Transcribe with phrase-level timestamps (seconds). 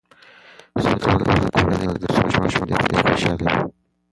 [0.83, 3.61] ستونزې حل کول د کورنۍ دنده ده ترڅو ماشومان خوندي او خوشحاله وي.